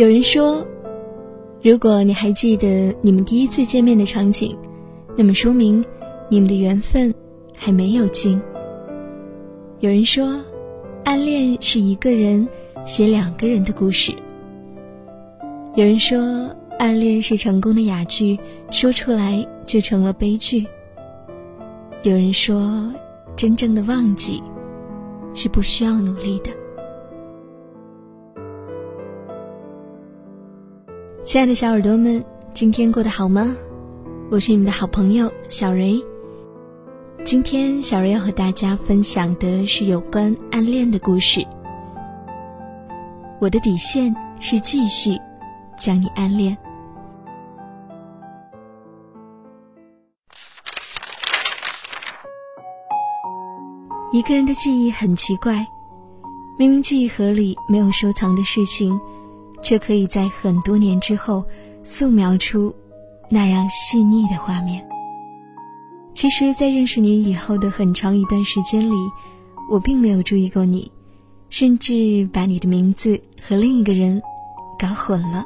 [0.00, 0.66] 有人说，
[1.62, 4.56] 如果你还记得你们第一次见面的场景，
[5.14, 5.84] 那么说明
[6.30, 7.14] 你们的缘分
[7.54, 8.40] 还没有尽。
[9.80, 10.40] 有人说，
[11.04, 12.48] 暗恋是一个人
[12.82, 14.10] 写两个人的故事。
[15.74, 16.48] 有人说，
[16.78, 18.40] 暗恋是成功的哑剧，
[18.70, 20.66] 说出来就成了悲剧。
[22.04, 22.90] 有人说，
[23.36, 24.42] 真正的忘记
[25.34, 26.50] 是不需要努力的。
[31.30, 33.54] 亲爱的小耳朵们，今天过得好吗？
[34.32, 36.04] 我是你们的好朋友小蕊。
[37.24, 41.40] 今天小蕊要和大家分享的是有关暗恋的故事。
[43.40, 45.16] 我的底线是继续
[45.78, 46.58] 将你暗恋。
[54.12, 55.64] 一个人的记忆很奇怪，
[56.58, 59.00] 明明记忆盒里没有收藏的事情。
[59.60, 61.44] 却可以在很多年之后
[61.82, 62.74] 素描出
[63.28, 64.86] 那样细腻的画面。
[66.12, 68.94] 其实，在认识你以后的很长一段时间里，
[69.70, 70.90] 我并没有注意过你，
[71.48, 74.20] 甚至把你的名字和另一个人
[74.78, 75.44] 搞混了。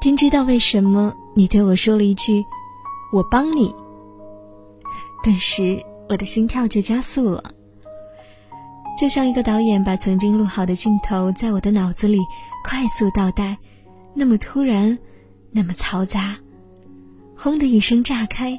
[0.00, 2.44] 天知道为什么，你对我说了一句
[3.12, 3.74] “我帮你”，
[5.22, 7.42] 顿时我的心跳就加速了。
[8.98, 12.18] 就像一个导演把曾经录好的镜头在我的脑子里
[12.64, 13.56] 快速倒带，
[14.12, 14.98] 那么突然，
[15.52, 16.36] 那么嘈杂，
[17.36, 18.58] 轰的一声炸开，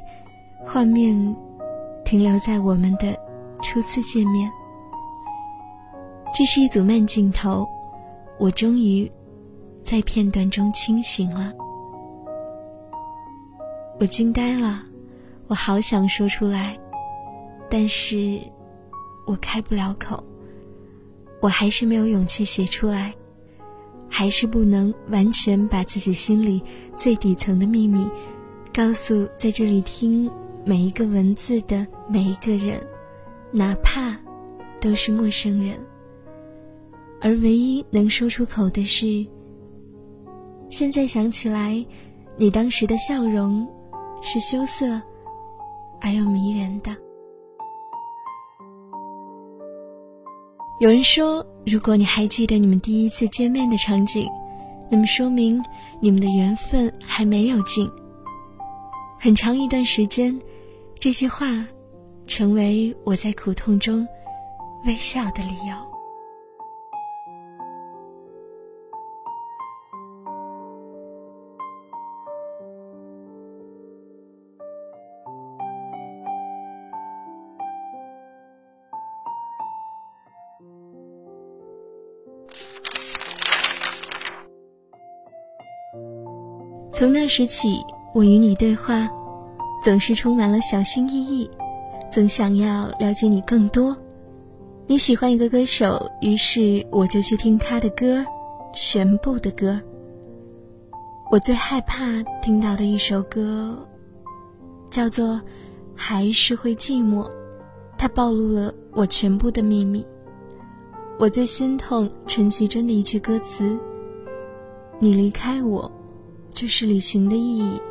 [0.63, 1.35] 画面
[2.05, 3.13] 停留在我们的
[3.61, 4.49] 初次见面。
[6.33, 7.67] 这是一组慢镜头，
[8.39, 9.11] 我终于
[9.83, 11.51] 在片段中清醒了。
[13.99, 14.81] 我惊呆了，
[15.47, 16.79] 我好想说出来，
[17.69, 18.39] 但是
[19.29, 20.23] 我开不了口。
[21.39, 23.13] 我还是没有勇气写出来，
[24.09, 26.59] 还是不能完全把自己心里
[26.95, 28.09] 最底层的秘密，
[28.73, 30.29] 告诉在这里听
[30.65, 32.81] 每一个文字的每一个人，
[33.51, 34.17] 哪怕
[34.81, 35.77] 都是陌生人。
[37.21, 39.23] 而唯一能说出口的是，
[40.67, 41.85] 现在想起来，
[42.35, 43.67] 你当时的笑容，
[44.23, 44.99] 是羞涩
[46.01, 46.95] 而又迷人的。
[50.79, 54.25] 有人说，如果你还记得你们第一次见面的场景，
[54.89, 55.61] 那么说明
[55.99, 57.89] 你们的缘分还没有尽。
[59.19, 60.39] 很长一段时间，
[60.97, 61.47] 这句话
[62.25, 64.07] 成为我在苦痛中
[64.85, 65.75] 微笑的理由。
[86.91, 89.07] 从那时起，我与你对话，
[89.83, 91.49] 总是充满了小心翼翼，
[92.11, 93.95] 总想要了解你更多。
[94.87, 98.25] 你喜欢一个歌手，于是我就去听他的歌，
[98.73, 99.79] 全部的歌。
[101.29, 103.77] 我最害怕听到的一首歌，
[104.89, 105.27] 叫做
[105.95, 107.23] 《还是会寂寞》，
[107.99, 110.03] 它暴露了我全部的秘密。
[111.19, 113.79] 我最心痛陈绮贞的一句歌词
[114.97, 115.89] ：“你离开我。”
[116.51, 117.81] 就是旅行的意义，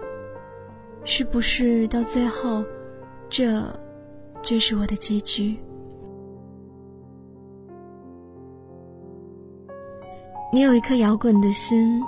[1.05, 2.63] 是不是到最后，
[3.31, 3.63] 这
[4.43, 5.57] 就是我的结局？
[10.53, 12.03] 你有一颗摇滚的心，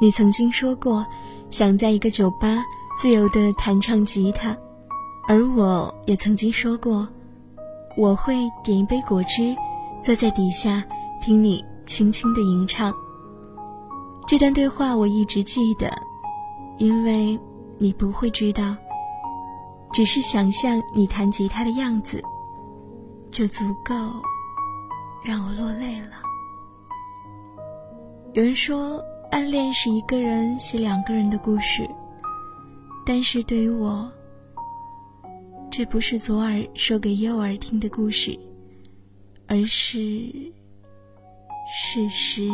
[0.00, 1.06] 你曾经说过
[1.50, 2.64] 想在一个酒吧
[2.98, 4.56] 自由的弹唱吉他，
[5.28, 7.08] 而我也曾经说过
[7.96, 9.56] 我会点一杯果汁，
[10.02, 10.84] 坐在底下
[11.22, 12.94] 听你轻轻的吟唱。
[14.30, 15.90] 这段对话我一直记得，
[16.78, 17.36] 因为
[17.78, 18.76] 你不会知道，
[19.92, 22.22] 只是想象你弹吉他的样子，
[23.28, 23.92] 就足够
[25.24, 26.22] 让我落泪了。
[28.32, 31.84] 有人说，暗恋是一个人写两个人的故事，
[33.04, 34.08] 但是对于我，
[35.72, 38.38] 这不是左耳说给右耳听的故事，
[39.48, 40.30] 而是
[41.66, 42.48] 事实。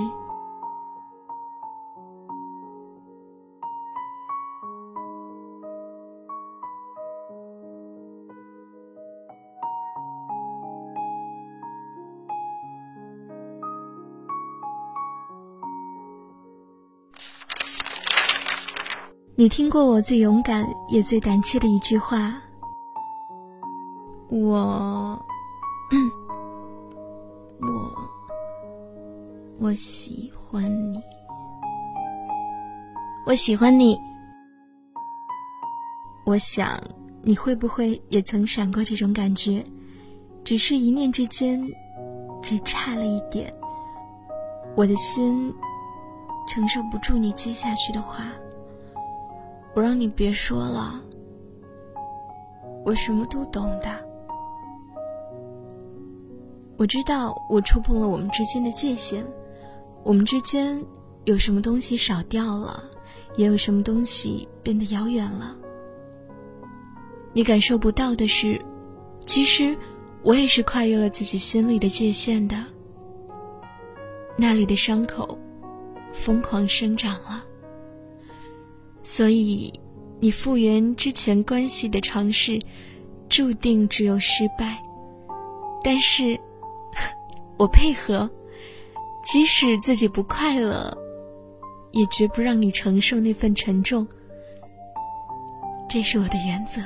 [19.38, 22.34] 你听过我最勇敢也最胆怯的一句话？
[24.30, 25.22] 我，
[27.60, 28.10] 我，
[29.60, 30.98] 我喜欢你。
[33.26, 34.00] 我喜欢你。
[36.24, 36.80] 我想，
[37.20, 39.62] 你会不会也曾闪过这种感觉？
[40.44, 41.62] 只是一念之间，
[42.42, 43.52] 只差了一点。
[44.74, 45.52] 我的心
[46.48, 48.32] 承受不住你接下去的话，
[49.76, 50.98] 我让你别说了。
[52.82, 53.90] 我什么都懂的，
[56.78, 59.22] 我知道我触碰了我们之间的界限，
[60.02, 60.82] 我们之间
[61.24, 62.84] 有什么东西少掉了，
[63.36, 65.54] 也有什么东西变得遥远了。
[67.34, 68.58] 你感受不到的是，
[69.26, 69.76] 其实
[70.22, 72.56] 我也是跨越了自己心里的界限的。
[74.38, 75.38] 那里的伤口
[76.12, 77.44] 疯狂生长了，
[79.06, 79.72] 所以。
[80.18, 82.58] 你复原之前关系的尝试，
[83.28, 84.82] 注定只有失败。
[85.84, 86.40] 但是，
[87.58, 88.30] 我配合，
[89.22, 90.96] 即使自己不快乐，
[91.92, 94.08] 也绝不让你承受那份沉重。
[95.86, 96.80] 这是我的原则。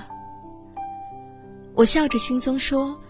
[1.76, 3.00] 我笑着轻松说：“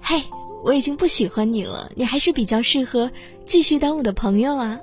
[0.00, 0.18] 嘿，
[0.64, 3.12] 我已经不喜欢你了，你还是比较适合
[3.44, 4.80] 继续当我的朋友啊。”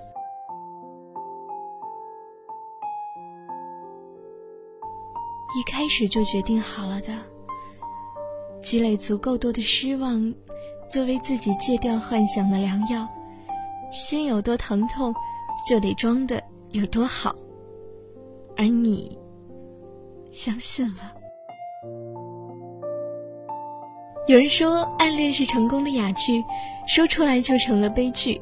[5.90, 7.14] 始就决定好了的，
[8.62, 10.34] 积累足够多的失望，
[10.88, 13.06] 作为自己戒掉幻想的良药。
[13.92, 15.14] 心有多疼痛，
[15.68, 17.36] 就得装的有多好。
[18.56, 19.18] 而你，
[20.30, 21.14] 相信了。
[24.28, 26.44] 有人说，暗恋是成功的哑剧，
[26.88, 28.40] 说出来就成了悲剧。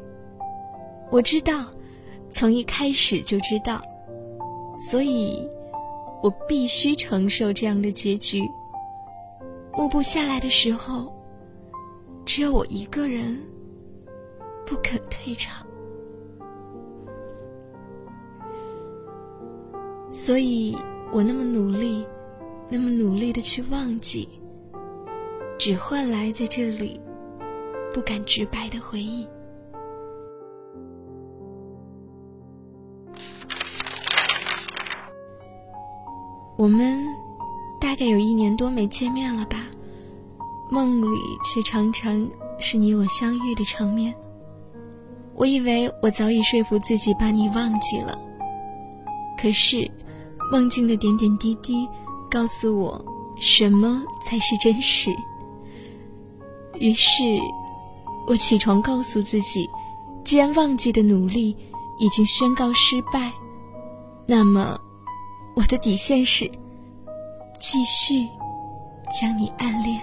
[1.10, 1.66] 我知道，
[2.30, 3.82] 从一开始就知道，
[4.78, 5.50] 所以。
[6.22, 8.42] 我必须承受这样的结局。
[9.74, 11.14] 幕布下来的时候，
[12.26, 13.40] 只有我一个人
[14.66, 15.66] 不肯退场，
[20.12, 20.76] 所以
[21.12, 22.06] 我那么努力，
[22.68, 24.28] 那么努力的去忘记，
[25.60, 27.00] 只换来在这里
[27.94, 29.28] 不敢直白的回忆。
[36.58, 37.06] 我们
[37.80, 39.68] 大概有一年多没见面了吧？
[40.70, 42.28] 梦里却常常
[42.60, 44.14] 是你我相遇的场面。
[45.36, 48.18] 我以为我早已说服自己把你忘记了，
[49.40, 49.90] 可是
[50.52, 51.88] 梦境的点点滴滴
[52.30, 53.06] 告诉我
[53.40, 55.16] 什么才是真实。
[56.80, 57.24] 于是，
[58.28, 59.70] 我起床告诉自己，
[60.24, 61.56] 既然忘记的努力
[62.00, 63.32] 已经宣告失败，
[64.28, 64.78] 那么。
[65.58, 66.48] 我的底线是
[67.60, 68.28] 继续
[69.20, 70.00] 将你暗恋。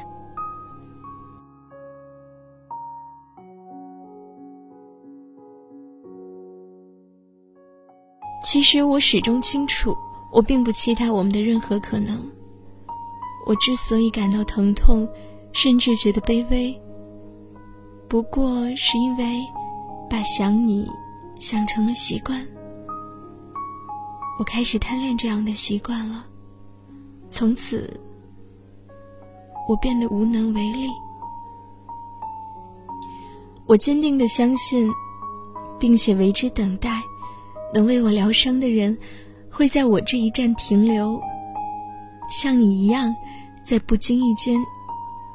[8.42, 9.96] 其实我始终清楚，
[10.32, 12.20] 我并不期待我们的任何可能。
[13.46, 15.08] 我之所以感到疼痛，
[15.52, 16.76] 甚至觉得卑微，
[18.08, 19.40] 不过是因为
[20.10, 20.84] 把想你
[21.38, 22.44] 想成了习惯。
[24.38, 26.26] 我开始贪恋这样的习惯了，
[27.30, 28.00] 从此
[29.68, 30.88] 我变得无能为力。
[33.66, 34.90] 我坚定的相信，
[35.78, 37.00] 并且为之等待，
[37.72, 38.96] 能为我疗伤的人
[39.50, 41.18] 会在我这一站停留，
[42.28, 43.14] 像你一样，
[43.62, 44.58] 在不经意间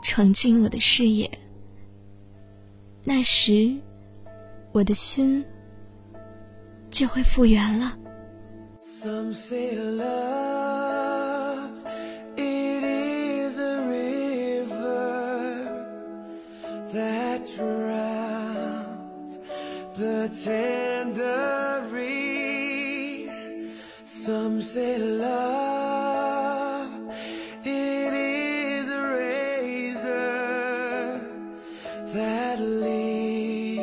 [0.03, 1.29] 闯进我的视野。
[3.03, 3.74] 那时，
[4.74, 5.44] 我的心
[6.91, 7.98] 就会复原了。
[9.01, 11.72] Some say love,
[12.36, 15.06] it is a river
[16.91, 19.39] that drowns
[19.96, 23.29] the tender reed.
[24.03, 26.91] Some say love,
[27.63, 30.12] it is a razor
[32.13, 33.82] that leaves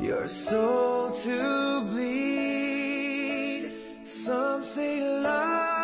[0.00, 2.45] your soul to bleed.
[4.26, 5.75] Some say love,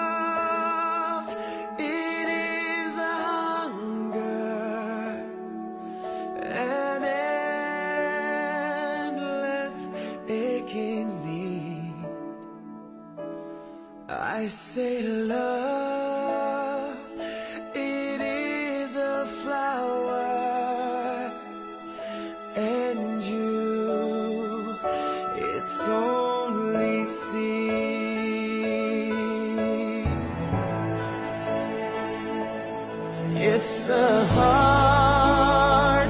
[33.65, 36.09] It's the heart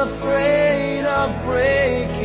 [0.00, 2.22] afraid of breaking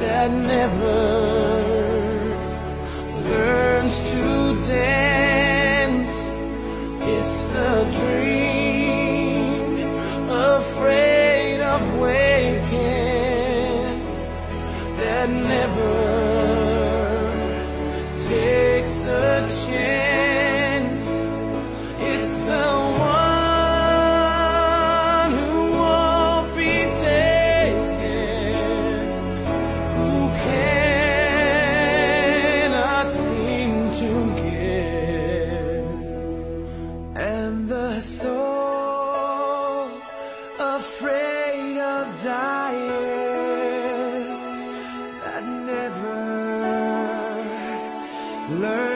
[0.00, 1.25] that never
[45.76, 46.16] Never
[48.48, 48.95] Learn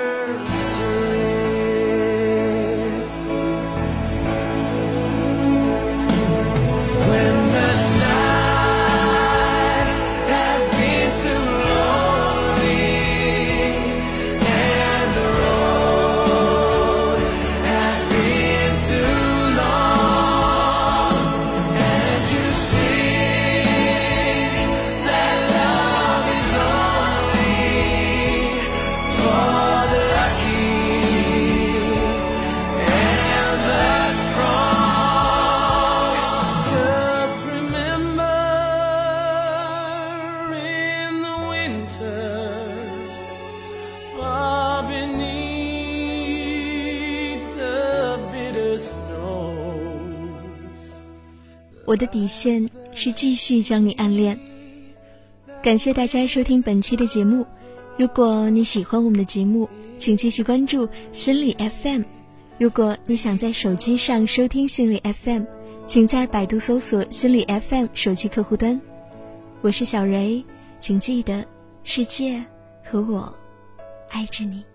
[51.90, 54.38] 我的底线是继续将你暗恋。
[55.60, 57.44] 感谢大家收听本期的节目。
[57.98, 59.68] 如果你喜欢我们的节目，
[59.98, 62.02] 请继续关注心理 FM。
[62.58, 65.42] 如果你想在手机上收听心理 FM，
[65.84, 68.80] 请在百度搜索心理 FM 手机客户端。
[69.60, 70.44] 我是小蕊，
[70.78, 71.44] 请记得，
[71.82, 72.40] 世界
[72.84, 73.34] 和我
[74.10, 74.69] 爱着你。